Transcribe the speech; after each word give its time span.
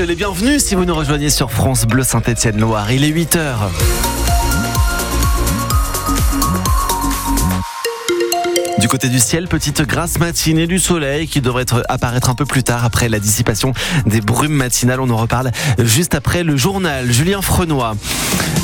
êtes 0.00 0.08
les 0.08 0.58
si 0.60 0.74
vous 0.74 0.84
nous 0.84 0.94
rejoignez 0.94 1.30
sur 1.30 1.50
France 1.50 1.84
Bleu 1.84 2.04
Saint-Étienne-Loire. 2.04 2.92
Il 2.92 3.04
est 3.04 3.10
8h. 3.10 4.17
Côté 8.88 9.10
du 9.10 9.18
ciel, 9.18 9.48
petite 9.48 9.82
grasse 9.82 10.18
matinée 10.18 10.66
du 10.66 10.78
soleil 10.78 11.28
qui 11.28 11.42
devrait 11.42 11.66
apparaître 11.90 12.30
un 12.30 12.34
peu 12.34 12.46
plus 12.46 12.62
tard 12.62 12.86
après 12.86 13.10
la 13.10 13.18
dissipation 13.18 13.74
des 14.06 14.22
brumes 14.22 14.54
matinales. 14.54 15.00
On 15.00 15.10
en 15.10 15.16
reparle 15.16 15.50
juste 15.78 16.14
après 16.14 16.42
le 16.42 16.56
journal. 16.56 17.12
Julien 17.12 17.42
Frenois. 17.42 17.96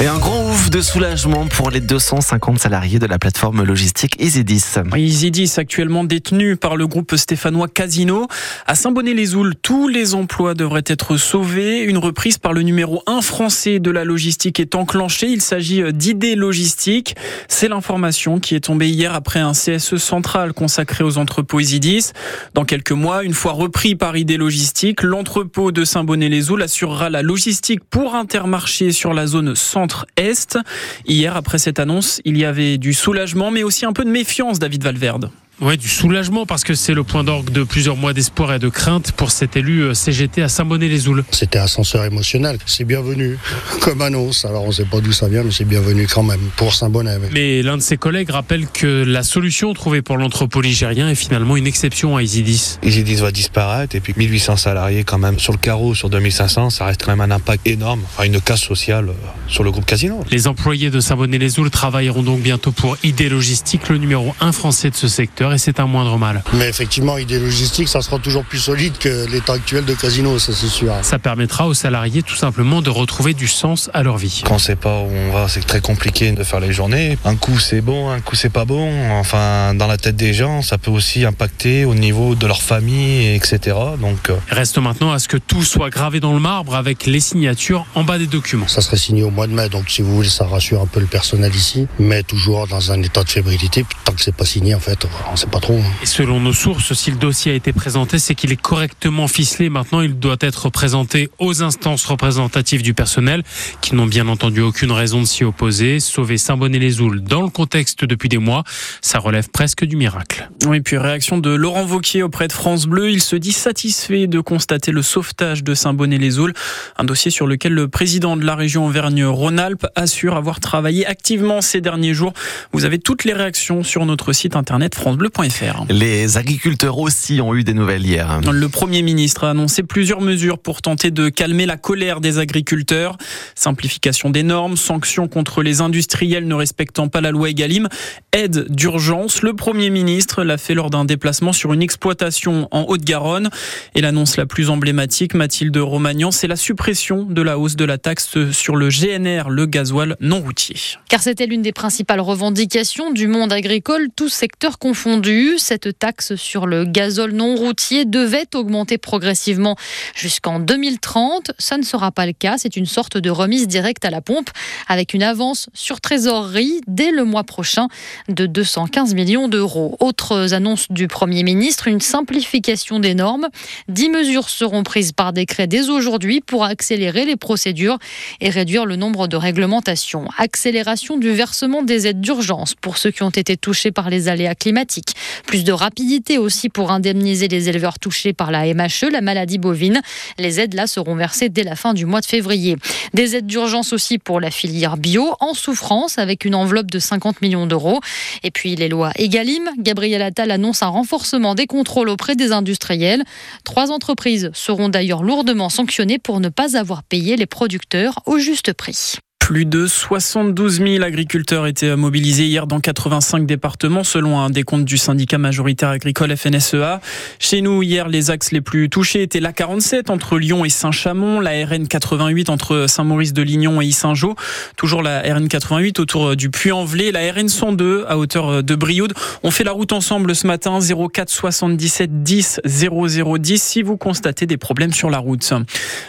Et 0.01 0.07
un 0.07 0.19
grand 0.19 0.51
ouf 0.51 0.71
de 0.71 0.81
soulagement 0.81 1.47
pour 1.47 1.71
les 1.71 1.81
250 1.81 2.59
salariés 2.59 2.99
de 2.99 3.07
la 3.07 3.19
plateforme 3.19 3.63
logistique 3.63 4.17
EasyDis. 4.19 4.65
EasyDis, 4.97 5.53
actuellement 5.59 6.05
détenu 6.05 6.57
par 6.57 6.77
le 6.77 6.87
groupe 6.87 7.15
stéphanois 7.15 7.69
Casino. 7.69 8.27
À 8.67 8.75
Saint-Bonnet-les-Oules, 8.75 9.55
tous 9.63 9.89
les 9.89 10.15
emplois 10.15 10.55
devraient 10.55 10.83
être 10.87 11.17
sauvés. 11.17 11.83
Une 11.83 11.99
reprise 11.99 12.39
par 12.39 12.55
le 12.55 12.63
numéro 12.63 13.03
1 13.07 13.21
français 13.21 13.79
de 13.79 13.91
la 13.91 14.05
logistique 14.05 14.59
est 14.59 14.75
enclenchée. 14.75 15.29
Il 15.29 15.43
s'agit 15.43 15.93
d'idées 15.93 16.35
logistiques. 16.35 17.15
C'est 17.47 17.69
l'information 17.69 18.41
qui 18.41 18.57
est 18.57 18.61
tombée 18.61 18.89
hier 18.89 19.15
après 19.15 19.41
un 19.41 19.53
CSE 19.53 19.97
centrale 20.15 20.53
consacrée 20.53 21.03
aux 21.03 21.19
entrepôts 21.19 21.59
Isidis. 21.59 22.13
Dans 22.55 22.65
quelques 22.65 22.93
mois, 22.93 23.25
une 23.25 23.35
fois 23.35 23.51
repris 23.51 23.97
par 23.97 24.17
Idée 24.17 24.37
Logistique, 24.37 25.03
l'entrepôt 25.03 25.73
de 25.73 25.85
Saint-Bonnet-les-Oules 25.85 26.63
assurera 26.63 27.11
la 27.11 27.23
logistique 27.23 27.83
pour 27.83 28.15
Intermarché 28.15 28.93
sur 28.93 29.13
la 29.13 29.27
zone 29.27 29.57
centre-est. 29.57 30.57
Hier, 31.05 31.37
après 31.37 31.59
cette 31.59 31.81
annonce, 31.81 32.21
il 32.25 32.39
y 32.39 32.45
avait 32.45 32.79
du 32.79 32.95
soulagement, 32.95 33.51
mais 33.51 33.65
aussi 33.65 33.87
un 33.87 33.93
peu 33.93 34.05
de 34.05 34.11
méfiance, 34.11 34.61
David 34.61 34.85
Valverde. 34.85 35.31
Ouais, 35.61 35.77
du 35.77 35.89
soulagement 35.89 36.47
parce 36.47 36.65
que 36.65 36.75
c'est 36.75 36.95
le 36.95 37.05
point 37.05 37.23
d'orgue 37.23 37.51
de 37.51 37.63
plusieurs 37.63 37.97
mois 37.97 38.13
d'espoir 38.13 38.53
et 38.55 38.59
de 38.59 38.69
crainte 38.69 39.13
pour 39.13 39.31
cet 39.31 39.57
élu 39.57 39.83
euh, 39.83 39.95
CGT 39.95 40.43
à 40.43 40.49
Saint-Bonnet-les-Oules. 40.49 41.25
C'était 41.31 41.61
ascenseur 41.61 42.05
émotionnel. 42.05 42.59
C'est 42.67 42.85
bienvenu 42.85 43.39
comme 43.81 44.03
annonce. 44.03 44.45
Alors 44.45 44.65
on 44.65 44.69
ne 44.69 44.73
sait 44.73 44.85
pas 44.85 45.01
d'où 45.01 45.13
ça 45.13 45.29
vient, 45.29 45.45
mais 45.45 45.53
c'est 45.53 45.65
bienvenu 45.65 46.09
quand 46.09 46.25
même 46.25 46.41
pour 46.57 46.75
Saint-Bonnet. 46.75 47.19
Mais 47.33 47.63
l'un 47.63 47.77
de 47.77 47.83
ses 47.83 47.97
collègues 47.97 48.31
rappelle 48.31 48.67
que 48.67 49.05
la 49.05 49.23
solution 49.23 49.73
trouvée 49.75 50.03
pour 50.03 50.17
l'entrepôt 50.17 50.61
ligérien 50.61 51.09
est 51.09 51.15
finalement 51.15 51.57
une 51.57 51.69
exception 51.69 52.17
à 52.17 52.23
Isidis. 52.23 52.79
Isidis 52.83 53.17
va 53.17 53.31
disparaître 53.31 53.95
et 53.95 54.01
puis 54.01 54.13
1800 54.17 54.57
salariés 54.57 55.05
quand 55.05 55.19
même 55.19 55.39
sur 55.39 55.53
le 55.53 55.59
carreau 55.59 55.95
sur 55.95 56.11
2500, 56.11 56.71
ça 56.71 56.87
reste 56.87 57.05
quand 57.05 57.13
même 57.15 57.31
un 57.31 57.35
impact 57.35 57.65
énorme, 57.67 58.03
enfin 58.17 58.25
une 58.25 58.41
casse 58.41 58.63
sociale 58.63 59.11
euh, 59.11 59.13
sur 59.47 59.63
le 59.63 59.71
groupe 59.71 59.87
Casino. 59.87 60.25
Les 60.31 60.49
employés 60.49 60.91
de 60.91 60.99
Saint-Bonnet-les-Oules 60.99 61.71
travailleront 61.71 62.23
donc 62.23 62.41
bientôt 62.41 62.73
pour 62.73 62.97
ID 63.05 63.31
Logistique, 63.31 63.89
le 63.89 63.99
numéro 63.99 64.35
1 64.41 64.51
français 64.53 64.91
de 64.91 64.97
ce 64.97 65.07
secteur 65.07 65.44
et 65.53 65.59
c'est 65.59 65.81
un 65.81 65.87
moindre 65.87 66.19
mal. 66.19 66.43
Mais 66.55 66.69
effectivement, 66.69 67.19
idée 67.19 67.39
logistique, 67.39 67.89
ça 67.89 68.01
sera 68.01 68.19
toujours 68.19 68.45
plus 68.45 68.59
solide 68.59 68.99
que 68.99 69.27
l'état 69.31 69.55
actuel 69.55 69.85
de 69.85 69.95
Casino, 69.95 70.39
ça 70.39 70.53
c'est 70.53 70.69
sûr. 70.69 70.93
Ça 71.03 71.19
permettra 71.19 71.67
aux 71.67 71.75
salariés 71.75 72.23
tout 72.23 72.37
simplement 72.37 72.83
de 72.83 72.91
retrouver 72.91 73.35
du 73.35 73.49
sens 73.49 73.91
à 73.95 74.03
leur 74.03 74.17
vie. 74.17 74.43
Quand 74.45 74.55
on 74.55 74.59
sait 74.59 74.77
pas 74.77 75.01
où 75.01 75.11
on 75.11 75.33
va, 75.33 75.49
c'est 75.49 75.67
très 75.67 75.81
compliqué 75.81 76.33
de 76.33 76.45
faire 76.45 76.61
les 76.61 76.73
journées. 76.73 77.19
Un 77.25 77.37
coup 77.37 77.59
c'est 77.59 77.81
bon, 77.81 78.11
un 78.11 78.21
coup 78.21 78.37
c'est 78.37 78.51
pas 78.51 78.65
bon. 78.65 78.91
Enfin, 79.13 79.75
dans 79.75 79.87
la 79.87 79.97
tête 79.97 80.17
des 80.17 80.35
gens, 80.35 80.63
ça 80.63 80.79
peut 80.79 80.91
aussi 80.91 81.25
impacter 81.25 81.85
au 81.85 81.95
niveau 81.95 82.35
de 82.35 82.47
leur 82.47 82.63
famille, 82.63 83.35
etc. 83.35 83.77
Donc, 84.01 84.31
euh, 84.31 84.37
reste 84.51 84.79
maintenant 84.79 85.13
à 85.13 85.19
ce 85.19 85.29
que 85.29 85.37
tout 85.37 85.63
soit 85.63 85.91
gravé 85.91 86.21
dans 86.21 86.33
le 86.33 86.41
marbre 86.41 86.75
avec 86.75 87.07
les 87.07 87.21
signatures 87.21 87.87
en 87.95 88.05
bas 88.05 88.19
des 88.19 88.27
documents. 88.27 88.69
Ça 88.69 88.81
serait 88.81 88.97
signé 88.97 89.23
au 89.23 89.31
mois 89.31 89.47
de 89.47 89.53
mai, 89.53 89.69
donc 89.69 89.91
si 89.91 90.03
vous 90.03 90.15
voulez, 90.15 90.29
ça 90.29 90.47
rassure 90.47 90.81
un 90.81 90.87
peu 90.87 91.01
le 91.01 91.07
personnel 91.07 91.55
ici, 91.55 91.87
mais 91.99 92.23
toujours 92.23 92.67
dans 92.67 92.93
un 92.93 93.03
état 93.03 93.25
de 93.25 93.31
fébrilité. 93.31 93.85
Tant 94.05 94.13
que 94.13 94.23
c'est 94.23 94.35
pas 94.35 94.45
signé, 94.45 94.75
en 94.75 94.81
fait, 94.81 95.07
on 95.35 95.37
sait 95.37 95.49
pas 95.49 95.59
trop. 95.59 95.75
Hein. 95.75 95.93
Et 96.01 96.07
selon 96.07 96.39
nos 96.39 96.53
sources, 96.53 96.93
si 96.93 97.11
le 97.11 97.17
dossier 97.17 97.51
a 97.51 97.55
été 97.57 97.73
présenté, 97.73 98.21
c'est 98.21 98.37
qu'il 98.37 98.53
est 98.53 98.61
correctement 98.61 99.27
ficelé. 99.27 99.69
Maintenant, 99.69 100.01
il 100.01 100.17
doit 100.21 100.37
être 100.39 100.71
présenté 100.71 101.29
aux 101.41 101.65
instances 101.65 102.05
représentatives 102.05 102.83
du 102.83 102.95
personnel, 102.95 103.43
qui 103.81 103.97
n'ont 103.97 104.07
bien 104.07 104.29
entendu 104.29 104.61
aucune 104.61 104.93
raison 104.93 105.21
de 105.21 105.27
s'y 105.27 105.43
opposer. 105.43 105.99
Sauver 105.99 106.39
Saint-Bonnet-les-Oules 106.39 107.21
dans 107.21 107.43
le 107.43 107.49
contexte 107.49 108.05
depuis 108.05 108.29
des 108.29 108.39
mois, 108.39 108.63
ça 109.03 109.19
relève 109.19 109.51
presque 109.51 109.85
du 109.85 109.97
miracle. 109.97 110.49
Oui, 110.67 110.81
puis 110.81 110.99
réaction 110.99 111.39
de 111.39 111.51
Laurent 111.51 111.85
Vauquier 111.85 112.23
auprès 112.23 112.47
de 112.47 112.53
France 112.53 112.87
Bleu. 112.87 113.11
Il 113.11 113.21
se 113.21 113.35
dit 113.35 113.53
satisfait 113.53 114.29
de 114.29 114.39
constater 114.39 114.93
le 114.93 115.03
sauvetage 115.03 115.65
de 115.65 115.75
Saint-Bonnet-les-Oules, 115.75 116.55
un 116.97 117.05
dossier 117.05 117.33
sur 117.33 117.49
lequel 117.49 117.73
le 117.73 117.89
président 117.89 118.37
de 118.37 118.45
la 118.45 118.55
région 118.55 118.87
Auvergne-Rhône-Alpes 118.87 119.87
assure 119.97 120.37
avoir 120.37 120.61
travaillé 120.61 121.05
activement 121.07 121.61
ces 121.61 121.81
derniers 121.81 122.15
jours. 122.15 122.35
Vous 122.73 122.85
avez 122.85 123.01
toutes 123.01 123.25
les 123.25 123.33
réactions 123.33 123.83
sur 123.83 124.07
notre 124.07 124.33
site 124.33 124.55
internet 124.55 124.95
francebleu.fr. 125.31 125.87
Les 125.91 126.37
agriculteurs 126.37 126.99
aussi 126.99 127.41
ont 127.41 127.55
eu 127.55 127.65
des 127.65 127.75
nouvelles 127.75 128.05
hier. 128.05 128.41
Le 128.51 128.69
Premier 128.69 129.03
ministre 129.03 129.45
a 129.45 129.51
annoncé 129.51 129.83
plusieurs 129.83 130.21
mesures 130.21 130.59
pour 130.59 130.83
tenter 130.83 131.11
de 131.11 131.29
calmer 131.29 131.67
la 131.67 131.77
colère 131.77 132.21
des 132.21 132.39
agriculteurs. 132.39 133.17
Simplification 133.55 134.31
des 134.31 134.43
normes, 134.43 134.77
sanctions 134.77 135.29
contre 135.29 135.63
les 135.63 135.81
industriels 135.81 136.47
ne 136.47 136.55
respectant 136.55 137.09
pas 137.09 137.21
la 137.21 137.31
loi 137.31 137.51
Egalim, 137.51 137.89
aide 138.33 138.67
d'urgence. 138.71 139.43
Le 139.43 139.55
Premier 139.55 139.91
ministre 139.91 140.43
l'a 140.43 140.59
fait 140.59 140.75
lors 140.75 140.91
d'un 140.91 141.05
déplacement 141.05 141.53
sur 141.53 141.73
une 141.73 141.83
exploitation 141.83 142.69
en 142.71 142.85
Haute-Garonne. 142.89 143.51
Et 143.95 144.01
l'annonce 144.01 144.37
la 144.37 144.47
plus 144.47 144.71
emblématique, 144.71 145.35
Mathilde 145.35 145.77
Romagnan, 145.77 146.31
c'est 146.31 146.49
la 146.49 146.57
suppression 146.57 147.25
de 147.25 147.43
la 147.43 147.59
hausse 147.59 147.77
de 147.77 147.85
la 147.85 147.99
taxe 147.99 148.51
sur 148.51 148.77
le 148.77 148.89
GNR, 148.89 149.51
le 149.51 149.67
gasoil 149.67 150.17
non 150.21 150.41
routier. 150.41 150.77
Car 151.09 151.23
c'était 151.23 151.47
l'une 151.47 151.63
des 151.63 151.73
principales 151.73 152.21
revendications 152.21 153.13
du 153.13 153.29
monde 153.29 153.53
agricole, 153.53 154.09
tous 154.15 154.29
secteurs 154.29 154.79
confondus. 154.79 155.14
Cette 155.59 155.97
taxe 155.99 156.35
sur 156.35 156.67
le 156.67 156.85
gazole 156.85 157.33
non 157.33 157.55
routier 157.55 158.05
devait 158.05 158.49
augmenter 158.55 158.99
progressivement 158.99 159.77
jusqu'en 160.17 160.59
2030. 160.59 161.53
Ça 161.59 161.79
ne 161.79 161.85
sera 161.85 162.11
pas 162.11 162.27
le 162.27 162.33
cas. 162.33 162.57
C'est 162.59 162.77
une 162.77 162.87
sorte 162.87 163.17
de 163.17 163.31
remise 163.31 163.69
directe 163.69 164.05
à 164.05 164.11
la 164.11 164.21
pompe 164.21 164.51
avec 164.89 165.15
une 165.15 165.23
avance 165.23 165.69
sur 165.73 166.01
trésorerie 166.01 166.81
dès 166.89 167.13
le 167.13 167.25
mois 167.25 167.45
prochain 167.45 167.87
de 168.29 168.47
215 168.47 169.15
millions 169.15 169.47
d'euros. 169.47 169.97
Autres 170.01 170.53
annonces 170.53 170.91
du 170.91 171.07
Premier 171.07 171.45
ministre, 171.45 171.87
une 171.87 172.01
simplification 172.01 172.99
des 172.99 173.15
normes. 173.15 173.49
Dix 173.89 174.11
mesures 174.11 174.49
seront 174.49 174.83
prises 174.83 175.13
par 175.13 175.33
décret 175.33 175.69
dès 175.69 175.91
aujourd'hui 175.91 176.41
pour 176.41 176.65
accélérer 176.65 177.25
les 177.25 177.37
procédures 177.37 177.99
et 178.41 178.51
réduire 178.51 178.85
le 178.85 178.97
nombre 178.97 179.29
de 179.29 179.37
réglementations. 179.37 180.27
Accélération 180.39 181.17
du 181.17 181.31
versement 181.31 181.83
des 181.83 182.09
aides 182.09 182.21
d'urgence 182.21 182.75
pour 182.75 182.99
ceux 182.99 183.13
qui 183.13 183.23
ont 183.23 183.31
été 183.31 183.57
touchés 183.57 183.93
par 183.93 184.11
les 184.11 184.29
aléas 184.29 184.57
climatiques. 184.57 185.04
Plus 185.47 185.65
de 185.65 185.73
rapidité 185.73 186.39
aussi 186.39 186.69
pour 186.69 186.91
indemniser 186.91 187.49
les 187.49 187.69
éleveurs 187.69 187.99
touchés 187.99 188.33
par 188.33 188.51
la 188.51 188.65
MHE, 188.73 189.11
la 189.11 189.21
maladie 189.21 189.59
bovine. 189.59 190.01
Les 190.39 190.61
aides 190.61 190.75
là 190.75 190.87
seront 190.87 191.15
versées 191.15 191.49
dès 191.49 191.63
la 191.63 191.77
fin 191.77 191.95
du 191.95 192.07
mois 192.07 192.21
de 192.21 192.27
février. 192.27 192.77
Des 193.13 193.37
aides 193.37 193.47
d'urgence 193.47 193.93
aussi 193.93 194.19
pour 194.19 194.41
la 194.41 194.51
filière 194.51 194.97
bio 194.97 195.35
en 195.41 195.55
souffrance 195.55 196.19
avec 196.19 196.45
une 196.45 196.55
enveloppe 196.55 196.91
de 196.91 196.99
50 196.99 197.43
millions 197.43 197.67
d'euros. 197.67 198.01
Et 198.43 198.51
puis 198.51 198.77
les 198.77 198.89
lois 198.89 199.13
Egalim. 199.17 199.71
Gabriel 199.79 200.23
Attal 200.23 200.51
annonce 200.51 200.83
un 200.83 200.89
renforcement 200.89 201.55
des 201.55 201.67
contrôles 201.67 202.09
auprès 202.09 202.37
des 202.37 202.53
industriels. 202.53 203.25
Trois 203.65 203.91
entreprises 203.91 204.51
seront 204.55 204.89
d'ailleurs 204.89 205.23
lourdement 205.23 205.69
sanctionnées 205.69 206.19
pour 206.19 206.41
ne 206.41 206.49
pas 206.49 206.77
avoir 206.77 207.03
payé 207.03 207.37
les 207.37 207.47
producteurs 207.47 208.21
au 208.27 208.39
juste 208.39 208.73
prix. 208.73 209.17
Plus 209.45 209.67
de 209.67 209.87
72 209.87 210.79
000 210.79 211.05
agriculteurs 211.05 211.67
étaient 211.67 211.97
mobilisés 211.97 212.47
hier 212.47 212.67
dans 212.67 212.81
85 212.81 213.45
départements 213.45 214.03
selon 214.03 214.41
un 214.41 214.49
décompte 214.49 214.87
du 214.87 214.97
syndicat 214.97 215.37
majoritaire 215.37 215.91
agricole 215.91 216.35
FNSEA. 216.35 217.03
Chez 217.39 217.61
nous, 217.61 217.83
hier, 217.83 218.09
les 218.09 218.31
axes 218.31 218.53
les 218.53 218.63
plus 218.63 218.89
touchés 218.89 219.21
étaient 219.21 219.41
l'A47 219.41 220.11
entre 220.11 220.39
Lyon 220.39 220.65
et 220.65 220.71
Saint-Chamond, 220.71 221.41
la 221.41 221.51
RN88 221.51 222.51
entre 222.51 222.87
Saint-Maurice-de-Lignon 222.89 223.83
et 223.83 223.85
Issingeau, 223.85 224.35
toujours 224.79 225.03
la 225.03 225.23
RN88 225.23 226.01
autour 226.01 226.37
du 226.37 226.49
Puy-en-Velay, 226.49 227.13
la 227.13 227.31
RN102 227.31 228.07
à 228.07 228.17
hauteur 228.17 228.63
de 228.63 228.75
Brioude. 228.75 229.13
On 229.43 229.51
fait 229.51 229.65
la 229.65 229.73
route 229.73 229.93
ensemble 229.93 230.35
ce 230.35 230.47
matin 230.47 230.79
04 230.81 231.29
77 231.29 232.23
10 232.23 232.63
0010 232.65 233.63
si 233.63 233.83
vous 233.83 233.99
constatez 233.99 234.47
des 234.47 234.57
problèmes 234.57 234.95
sur 234.95 235.11
la 235.11 235.19
route. 235.19 235.53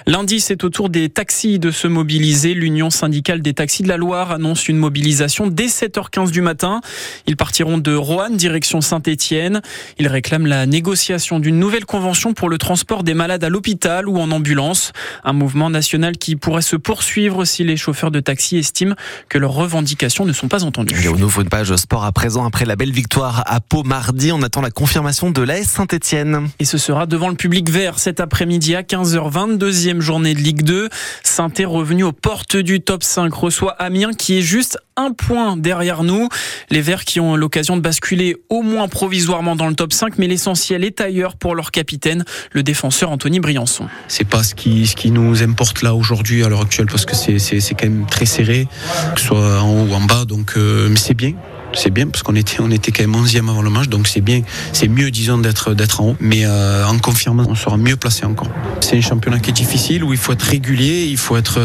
Lundi, 0.08 0.40
c'est 0.40 0.64
au 0.64 0.70
tour 0.70 0.90
des 0.90 1.10
taxis 1.10 1.60
de 1.60 1.72
se 1.72 1.90
mobiliser. 1.90 2.54
L'Union 2.54 2.90
syndicale 2.90 3.25
des 3.34 3.56
taxis 3.56 3.82
de 3.82 3.88
la 3.88 3.98
Loire 3.98 4.32
annonce 4.32 4.68
une 4.68 4.78
mobilisation 4.78 5.48
dès 5.48 5.66
7h15 5.66 6.30
du 6.30 6.42
matin. 6.42 6.82
Ils 7.26 7.36
partiront 7.36 7.80
de 7.80 7.94
Roanne, 7.96 8.38
direction 8.38 8.82
Saint-Étienne. 8.82 9.62
Ils 9.98 10.08
réclament 10.08 10.46
la 10.46 10.68
négociation 10.68 11.40
d'une 11.40 11.58
nouvelle 11.58 11.86
convention 11.86 12.34
pour 12.34 12.50
le 12.50 12.60
transport 12.60 13.04
des 13.04 13.16
malades 13.16 13.44
à 13.44 13.50
l'hôpital 13.50 14.08
ou 14.08 14.20
en 14.20 14.30
ambulance. 14.30 14.92
Un 15.24 15.34
mouvement 15.34 15.72
national 15.72 16.18
qui 16.18 16.36
pourrait 16.36 16.62
se 16.62 16.76
poursuivre 16.76 17.46
si 17.46 17.64
les 17.64 17.78
chauffeurs 17.78 18.12
de 18.12 18.20
taxi 18.20 18.58
estiment 18.58 18.96
que 19.28 19.40
leurs 19.40 19.54
revendications 19.54 20.26
ne 20.26 20.34
sont 20.34 20.48
pas 20.48 20.64
entendues. 20.64 20.96
Et 21.04 21.08
on 21.08 21.20
ouvre 21.20 21.42
une 21.42 21.50
page 21.50 21.76
sport 21.78 22.06
à 22.06 22.12
présent. 22.12 22.46
Après 22.46 22.66
la 22.66 22.76
belle 22.76 22.92
victoire 22.92 23.44
à 23.48 23.60
Pau 23.60 23.82
mardi, 23.82 24.32
on 24.32 24.44
attend 24.44 24.62
la 24.62 24.72
confirmation 24.72 25.32
de 25.32 25.42
l'AS 25.42 25.64
Saint-Étienne. 25.64 26.48
Et 26.60 26.66
ce 26.66 26.78
sera 26.78 27.08
devant 27.08 27.30
le 27.30 27.36
public 27.36 27.72
vert 27.72 27.98
cet 27.98 28.20
après-midi 28.20 28.76
à 28.76 28.84
15h20, 28.84 29.58
deuxième 29.58 30.02
journée 30.02 30.36
de 30.36 30.40
Ligue 30.40 30.62
2. 30.62 30.90
saint 31.24 31.50
est 31.58 31.66
revenu 31.66 32.04
aux 32.04 32.12
portes 32.12 32.58
du 32.58 32.82
top 32.82 33.04
5 33.04 33.15
5 33.16 33.34
reçoit 33.34 33.72
Amiens 33.80 34.12
qui 34.14 34.38
est 34.38 34.42
juste 34.42 34.78
un 34.98 35.14
point 35.14 35.56
derrière 35.56 36.04
nous. 36.04 36.28
Les 36.70 36.82
Verts 36.82 37.06
qui 37.06 37.22
ont 37.22 37.38
l'occasion 37.38 37.78
de 37.78 37.82
basculer 37.82 38.36
au 38.50 38.62
moins 38.62 38.90
provisoirement 38.90 39.56
dans 39.56 39.68
le 39.68 39.74
top 39.74 39.94
5, 39.94 40.18
mais 40.18 40.28
l'essentiel 40.28 40.84
est 40.84 41.00
ailleurs 41.00 41.38
pour 41.38 41.56
leur 41.56 41.72
capitaine, 41.72 42.26
le 42.52 42.62
défenseur 42.62 43.12
Anthony 43.12 43.40
Briançon. 43.40 43.88
C'est 44.10 44.28
pas 44.28 44.44
ce 44.44 44.54
qui, 44.54 44.86
ce 44.86 44.98
qui 44.98 45.12
nous 45.12 45.44
importe 45.44 45.82
là 45.82 45.96
aujourd'hui 45.96 46.44
à 46.44 46.50
l'heure 46.50 46.62
actuelle 46.62 46.88
parce 46.88 47.06
que 47.06 47.16
c'est 47.16 47.76
quand 47.76 47.88
même 47.88 48.06
très 48.06 48.26
serré, 48.26 48.68
que 49.16 49.22
ce 49.22 49.28
soit 49.28 49.62
en 49.62 49.70
haut 49.70 49.88
ou 49.90 49.94
en 49.94 50.02
bas, 50.02 50.26
donc 50.26 50.56
euh, 50.58 50.90
mais 50.90 50.98
c'est 50.98 51.14
bien 51.14 51.36
c'est 51.76 51.92
bien 51.92 52.08
parce 52.08 52.24
qu'on 52.24 52.36
était, 52.36 52.58
on 52.60 52.72
était 52.72 52.92
quand 52.92 53.04
même 53.04 53.16
11e 53.16 53.50
avant 53.50 53.62
le 53.62 53.70
match, 53.70 53.88
donc 53.88 54.08
c'est 54.08 54.22
bien, 54.22 54.42
c'est 54.74 54.88
mieux 54.88 55.12
disons 55.12 55.38
d'être, 55.38 55.74
d'être 55.74 56.02
en 56.02 56.10
haut. 56.10 56.16
Mais 56.20 56.46
euh, 56.46 56.86
en 56.86 56.98
confirmant, 57.00 57.46
on 57.48 57.56
sera 57.56 57.78
mieux 57.78 57.96
placé 57.96 58.26
encore. 58.26 58.50
C'est 58.82 58.98
un 58.98 59.02
championnat 59.02 59.40
qui 59.40 59.50
est 59.52 59.54
difficile 59.54 60.04
où 60.04 60.14
il 60.14 60.20
faut 60.20 60.34
être 60.34 60.44
régulier, 60.44 61.06
il 61.06 61.18
faut 61.18 61.38
être 61.38 61.60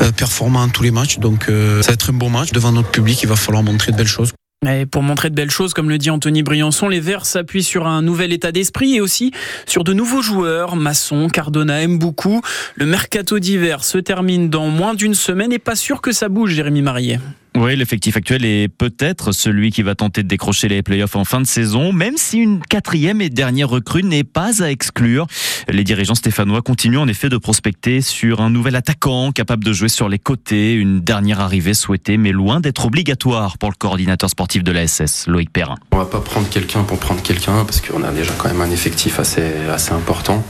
euh, 0.00 0.12
performant 0.12 0.68
tous 0.68 0.82
les 0.82 0.90
matchs. 0.90 1.18
Donc 1.18 1.48
euh, 1.48 1.82
ça 1.82 1.88
va 1.88 1.94
être 1.94 2.10
un 2.10 2.14
bon 2.14 2.30
match 2.30 2.52
devant 2.52 2.72
notre 2.72 2.90
public. 2.90 3.22
Il 3.22 3.28
va 3.28 3.36
falloir 3.36 3.62
montrer 3.62 3.92
de 3.92 3.96
belles 3.96 4.06
choses. 4.06 4.32
Et 4.68 4.86
pour 4.86 5.02
montrer 5.02 5.28
de 5.28 5.34
belles 5.34 5.50
choses, 5.50 5.74
comme 5.74 5.88
le 5.88 5.98
dit 5.98 6.10
Anthony 6.10 6.44
Briançon, 6.44 6.88
les 6.88 7.00
Verts 7.00 7.26
s'appuient 7.26 7.64
sur 7.64 7.88
un 7.88 8.00
nouvel 8.00 8.32
état 8.32 8.52
d'esprit 8.52 8.94
et 8.94 9.00
aussi 9.00 9.32
sur 9.66 9.82
de 9.82 9.92
nouveaux 9.92 10.22
joueurs. 10.22 10.76
Masson, 10.76 11.28
Cardona 11.28 11.82
aime 11.82 11.98
beaucoup. 11.98 12.42
Le 12.76 12.86
mercato 12.86 13.40
d'hiver 13.40 13.82
se 13.82 13.98
termine 13.98 14.50
dans 14.50 14.68
moins 14.68 14.94
d'une 14.94 15.14
semaine 15.14 15.52
et 15.52 15.58
pas 15.58 15.74
sûr 15.74 16.00
que 16.00 16.12
ça 16.12 16.28
bouge, 16.28 16.52
Jérémy 16.52 16.82
Marié. 16.82 17.18
Oui, 17.54 17.76
l'effectif 17.76 18.16
actuel 18.16 18.46
est 18.46 18.68
peut-être 18.68 19.32
celui 19.32 19.70
qui 19.70 19.82
va 19.82 19.94
tenter 19.94 20.22
de 20.22 20.28
décrocher 20.28 20.68
les 20.68 20.82
playoffs 20.82 21.16
en 21.16 21.24
fin 21.24 21.38
de 21.38 21.46
saison, 21.46 21.92
même 21.92 22.16
si 22.16 22.38
une 22.38 22.60
quatrième 22.60 23.20
et 23.20 23.28
dernière 23.28 23.68
recrue 23.68 24.02
n'est 24.02 24.24
pas 24.24 24.62
à 24.62 24.70
exclure. 24.70 25.26
Les 25.68 25.84
dirigeants 25.84 26.14
stéphanois 26.14 26.62
continuent 26.62 26.98
en 26.98 27.08
effet 27.08 27.28
de 27.28 27.36
prospecter 27.36 28.00
sur 28.00 28.40
un 28.40 28.48
nouvel 28.48 28.74
attaquant 28.74 29.32
capable 29.32 29.64
de 29.64 29.72
jouer 29.74 29.90
sur 29.90 30.08
les 30.08 30.18
côtés, 30.18 30.72
une 30.72 31.00
dernière 31.00 31.40
arrivée 31.40 31.74
souhaitée, 31.74 32.16
mais 32.16 32.32
loin 32.32 32.60
d'être 32.60 32.86
obligatoire 32.86 33.58
pour 33.58 33.68
le 33.68 33.76
coordinateur 33.76 34.30
sportif 34.30 34.64
de 34.64 34.72
la 34.72 34.86
SS, 34.86 35.26
Loïc 35.26 35.52
Perrin. 35.52 35.74
On 35.90 35.98
va 35.98 36.06
pas 36.06 36.20
prendre 36.20 36.48
quelqu'un 36.48 36.84
pour 36.84 36.98
prendre 36.98 37.20
quelqu'un, 37.20 37.66
parce 37.66 37.82
qu'on 37.82 38.02
a 38.02 38.12
déjà 38.12 38.32
quand 38.38 38.48
même 38.48 38.62
un 38.62 38.70
effectif 38.70 39.18
assez, 39.18 39.42
important. 39.90 40.42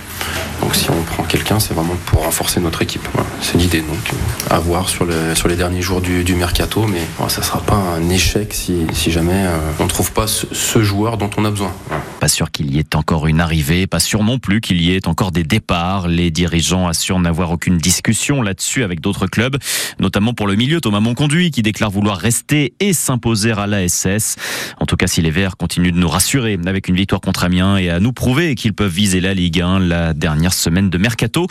Donc 0.61 0.77
si 0.77 0.89
on 0.91 1.03
prend 1.03 1.25
quelqu'un, 1.25 1.59
c'est 1.59 1.75
vraiment 1.75 1.97
pour 2.07 2.23
renforcer 2.23 2.61
notre 2.61 2.83
équipe. 2.83 3.07
C'est 3.41 3.59
l'idée. 3.59 3.81
Donc 3.81 4.13
à 4.51 4.61
voir 4.61 4.89
sur, 4.89 5.05
le, 5.05 5.35
sur 5.35 5.49
les 5.49 5.57
derniers 5.57 5.83
jours 5.83 6.01
du 6.01 6.35
mercato 6.37 6.87
mais 6.93 7.29
ça 7.29 7.41
ne 7.41 7.47
sera 7.47 7.61
pas 7.61 7.75
un 7.75 8.09
échec 8.09 8.53
si, 8.53 8.87
jamais 9.11 9.47
euh, 9.47 9.59
on 9.81 9.85
ne 9.85 9.89
trouve 9.89 10.13
pas 10.13 10.27
ce, 10.27 10.83
joueur 10.83 11.17
dont 11.17 11.31
on 11.37 11.45
a 11.45 11.51
besoin. 11.51 11.73
Pas 12.23 12.29
sûr 12.29 12.53
qu'il 12.53 12.73
y 12.73 12.79
ait 12.79 12.95
encore 12.95 13.27
une 13.27 13.41
arrivée, 13.41 13.89
pas 13.89 13.99
sûr 13.99 14.23
non 14.23 14.39
plus 14.39 14.61
qu'il 14.61 14.81
y 14.81 14.95
ait 14.95 15.09
encore 15.09 15.33
des 15.33 15.43
départs. 15.43 16.07
Les 16.07 16.31
dirigeants 16.31 16.87
assurent 16.87 17.19
n'avoir 17.19 17.51
aucune 17.51 17.79
discussion 17.79 18.43
là-dessus 18.43 18.85
avec 18.85 19.01
d'autres 19.01 19.27
clubs, 19.27 19.57
notamment 19.99 20.33
pour 20.33 20.47
le 20.47 20.55
milieu 20.55 20.81
Thomas 20.81 21.01
Monconduit 21.01 21.51
qui 21.51 21.63
déclare 21.63 21.91
vouloir 21.91 22.17
rester 22.17 22.75
et 22.79 22.93
s'imposer 22.93 23.51
à 23.51 23.67
la 23.67 23.89
SS. 23.89 24.37
En 24.79 24.87
tout 24.87 24.95
cas, 24.95 25.09
si 25.09 25.21
les 25.21 25.33
Verts 25.33 25.57
continuent 25.57 25.91
de 25.91 25.99
nous 25.99 26.09
rassurer 26.09 26.61
avec 26.65 26.87
une 26.87 26.95
victoire 26.95 27.21
contre 27.21 27.43
Amiens 27.43 27.77
et 27.77 27.91
à 27.91 27.99
nous 27.99 28.13
prouver 28.13 28.55
qu'ils 28.55 28.73
peuvent 28.73 28.89
viser 28.89 29.21
la 29.21 29.35
Ligue 29.35 29.61
1 29.61 29.81
la 29.81 30.15
dernière 30.15 30.55
semaine 30.55 30.91
de 30.91 30.99
mercato, 30.99 31.49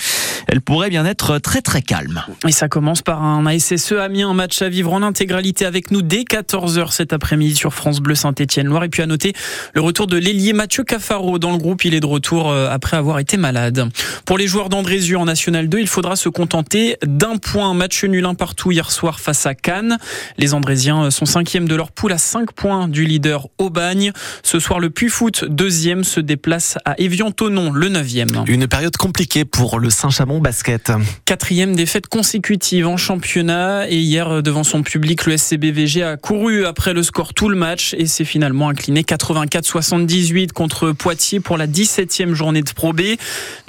elle 0.48 0.62
pourrait 0.62 0.90
bien 0.90 1.06
être 1.06 1.38
très 1.40 1.62
très 1.62 1.82
calme. 1.82 2.24
Et 2.48 2.54
ça 2.54 2.70
commence 2.70 3.02
par 3.02 3.22
un 3.22 3.46
ASSE 3.46 3.92
Amiens, 3.92 4.34
match 4.34 4.62
à 4.62 4.70
vivre 4.70 4.94
en 4.94 5.02
intégralité 5.02 5.66
avec 5.66 5.92
nous 5.92 6.02
dès 6.02 6.22
14h 6.22 6.94
cet 6.94 7.12
après-midi 7.12 7.58
sur 7.58 7.74
France 7.74 8.00
Bleu 8.00 8.16
Saint-Étienne-Loire. 8.16 8.86
Et 8.86 8.90
puis 8.90 9.02
à 9.02 9.06
noter 9.06 9.34
le 9.74 9.82
retour 9.82 10.08
de 10.08 10.16
l'ailier 10.16 10.54
Mathieu 10.62 10.84
Cafaro 10.84 11.40
dans 11.40 11.52
le 11.52 11.58
groupe. 11.58 11.86
Il 11.86 11.96
est 11.96 12.02
de 12.02 12.06
retour 12.06 12.52
euh, 12.52 12.70
après 12.70 12.96
avoir 12.96 13.18
été 13.18 13.36
malade. 13.36 13.90
Pour 14.28 14.38
les 14.38 14.46
joueurs 14.46 14.70
d'Andrézieux 14.70 15.18
en 15.18 15.26
National 15.26 15.68
2, 15.68 15.80
il 15.80 15.88
faudra 15.88 16.16
se 16.16 16.30
contenter 16.30 16.98
d'un 17.04 17.38
point. 17.38 17.74
Match 17.74 18.04
nul 18.04 18.26
un 18.26 18.36
partout 18.36 18.72
hier 18.72 18.92
soir 18.92 19.20
face 19.20 19.48
à 19.48 19.56
Cannes. 19.56 19.98
Les 20.38 20.54
Andrésiens 20.54 21.10
sont 21.10 21.26
cinquièmes 21.26 21.68
de 21.68 21.74
leur 21.74 21.92
poule 21.92 22.12
à 22.12 22.20
5 22.20 22.52
points 22.52 22.88
du 22.88 23.06
leader 23.06 23.48
Aubagne. 23.58 24.12
Ce 24.44 24.60
soir, 24.60 24.80
le 24.80 24.92
Puy 24.92 25.10
Foot, 25.10 25.46
deuxième, 25.46 26.04
se 26.04 26.20
déplace 26.20 26.78
à 26.86 26.94
Évian-Tonon, 27.00 27.72
le 27.72 27.90
neuvième. 27.90 28.30
Une 28.46 28.68
période 28.68 28.96
compliquée 28.98 29.46
pour 29.46 29.80
le 29.80 29.90
Saint-Chamond 29.90 30.42
basket. 30.42 30.92
Quatrième 31.26 31.76
défaite 31.76 32.06
consécutive 32.06 32.86
en 32.86 32.98
championnat 32.98 33.90
et 33.90 33.98
hier 33.98 34.44
devant 34.44 34.64
son 34.64 34.84
public 34.84 35.26
le 35.26 35.38
SCBVG 35.38 36.04
a 36.04 36.18
couru 36.18 36.68
après 36.68 36.94
le 36.94 37.02
score 37.02 37.34
tout 37.34 37.50
le 37.50 37.56
match 37.56 37.96
et 37.98 38.06
s'est 38.06 38.26
finalement 38.26 38.70
incliné 38.70 39.02
84-78 39.02 40.51
contre 40.52 40.92
Poitiers 40.92 41.40
pour 41.40 41.58
la 41.58 41.68
17e 41.68 42.34
journée 42.34 42.62
de 42.62 42.72
Pro 42.72 42.94
B. 42.94 43.02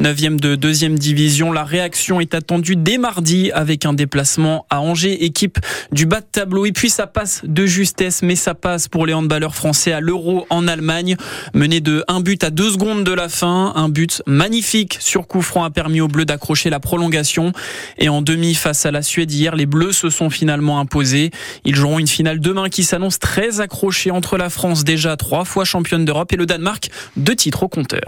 9e 0.00 0.38
de 0.38 0.54
deuxième 0.54 0.98
division. 0.98 1.52
La 1.52 1.64
réaction 1.64 2.20
est 2.20 2.34
attendue 2.34 2.76
dès 2.76 2.98
mardi 2.98 3.50
avec 3.52 3.84
un 3.84 3.92
déplacement 3.92 4.66
à 4.70 4.80
Angers, 4.80 5.24
équipe 5.24 5.58
du 5.92 6.06
bas 6.06 6.20
de 6.20 6.26
tableau. 6.30 6.66
Et 6.66 6.72
puis 6.72 6.90
ça 6.90 7.06
passe 7.06 7.42
de 7.44 7.66
justesse, 7.66 8.22
mais 8.22 8.36
ça 8.36 8.54
passe 8.54 8.88
pour 8.88 9.06
les 9.06 9.14
handballeurs 9.14 9.54
français 9.54 9.92
à 9.92 10.00
l'Euro 10.00 10.46
en 10.50 10.68
Allemagne. 10.68 11.16
Mené 11.54 11.80
de 11.80 12.04
un 12.08 12.20
but 12.20 12.44
à 12.44 12.50
deux 12.50 12.70
secondes 12.70 13.04
de 13.04 13.12
la 13.12 13.28
fin. 13.28 13.72
Un 13.74 13.88
but 13.88 14.22
magnifique 14.26 14.96
sur 15.00 15.26
coup 15.26 15.42
franc 15.42 15.64
a 15.64 15.70
permis 15.70 16.00
aux 16.00 16.08
Bleus 16.08 16.24
d'accrocher 16.24 16.70
la 16.70 16.80
prolongation. 16.80 17.52
Et 17.98 18.08
en 18.08 18.22
demi 18.22 18.54
face 18.54 18.86
à 18.86 18.90
la 18.90 19.02
Suède 19.02 19.30
hier, 19.30 19.56
les 19.56 19.66
Bleus 19.66 19.92
se 19.92 20.10
sont 20.10 20.30
finalement 20.30 20.80
imposés. 20.80 21.30
Ils 21.64 21.74
joueront 21.74 21.98
une 21.98 22.06
finale 22.06 22.40
demain 22.40 22.68
qui 22.68 22.84
s'annonce 22.84 23.18
très 23.18 23.60
accrochée 23.60 24.10
entre 24.10 24.36
la 24.36 24.48
France, 24.48 24.84
déjà 24.84 25.16
trois 25.16 25.44
fois 25.44 25.64
championne 25.64 26.04
d'Europe, 26.04 26.32
et 26.32 26.36
le 26.36 26.46
Danemark, 26.46 26.71
deux 27.16 27.36
titres 27.36 27.62
au 27.62 27.68
compteur. 27.68 28.00